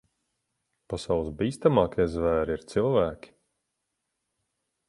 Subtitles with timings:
[0.93, 3.33] Pasaules bīstamākie zvēri ir cilvēki.